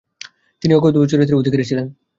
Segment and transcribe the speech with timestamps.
[0.61, 1.87] তিনি অকুতোভয় চরিত্রের অধিকারী ছিলেন।